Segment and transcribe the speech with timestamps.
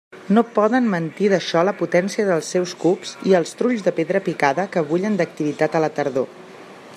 [0.35, 4.67] No poden mentir d'això la potència dels seus cups i els trulls de pedra picada
[4.77, 6.35] que bullen d'activitat a la tardor.